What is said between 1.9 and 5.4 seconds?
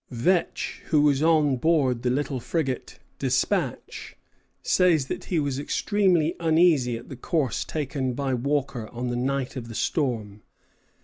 the little frigate "Despatch," says that he